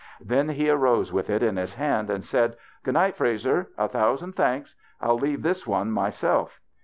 Then 0.25 0.49
he 0.49 0.67
arose 0.67 1.13
with 1.13 1.29
it 1.29 1.43
in 1.43 1.57
his 1.57 1.75
hand 1.75 2.09
and 2.09 2.25
said," 2.25 2.57
Good 2.83 2.95
night, 2.95 3.15
Frazer. 3.15 3.67
A 3.77 3.87
thousand 3.87 4.33
thanks. 4.33 4.73
I'll 4.99 5.19
leave 5.19 5.43
this 5.43 5.67
one 5.67 5.91
myself. 5.91 6.59